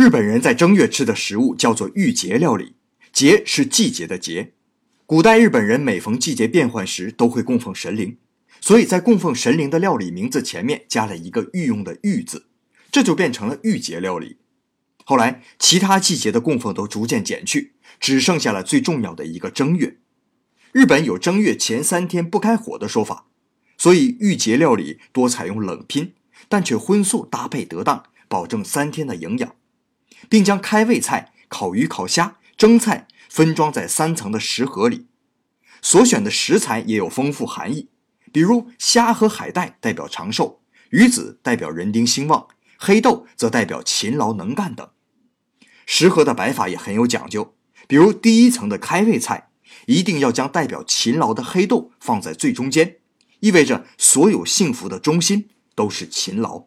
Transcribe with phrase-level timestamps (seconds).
[0.00, 2.72] 日本人在正月吃的食物叫做御节料理，
[3.12, 4.54] 节是季节的节。
[5.04, 8.16] 古代日本人每逢季节变换时，都会供奉神灵，
[8.62, 12.46] 所以在供奉神灵的料理名字前面加了一个御用的“御”字，
[12.90, 14.38] 这就变成了御节料理。
[15.04, 19.98] 后来，其他季节的供奉都逐渐减去，只剩下了最重要的一个正月。
[20.72, 23.26] 日本有正月前三天不开火的说法，
[23.76, 26.14] 所以御节料理多采用冷拼，
[26.48, 29.54] 但却荤素搭配得当，保证三天的营养，
[30.28, 35.06] 并将开胃菜、烤鱼、烤虾、蒸菜分装在三层的食盒里。
[35.82, 37.88] 所选的食材也有丰富含义，
[38.32, 40.60] 比如虾和海带代表长寿，
[40.90, 44.88] 鱼子代表人丁兴旺，黑豆则代表勤劳能干等。
[45.86, 47.54] 食盒的摆法也很有讲究，
[47.88, 49.46] 比如第一层的开胃菜。
[49.86, 52.96] 一定要将代表勤劳的黑豆放在最中间，
[53.38, 56.66] 意味着所有幸福的中心都是勤劳。